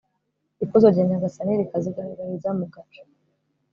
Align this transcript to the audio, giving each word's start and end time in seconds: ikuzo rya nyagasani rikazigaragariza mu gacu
ikuzo 0.63 0.87
rya 0.93 1.03
nyagasani 1.09 1.59
rikazigaragariza 1.61 2.49
mu 2.59 2.65
gacu 2.73 3.01